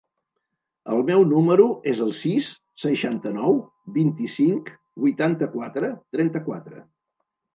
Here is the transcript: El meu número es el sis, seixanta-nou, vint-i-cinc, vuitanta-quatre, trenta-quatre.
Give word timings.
El 0.93 1.01
meu 1.09 1.25
número 1.33 1.65
es 1.91 1.99
el 2.05 2.13
sis, 2.19 2.47
seixanta-nou, 2.83 3.59
vint-i-cinc, 3.99 4.71
vuitanta-quatre, 5.05 5.91
trenta-quatre. 6.17 6.83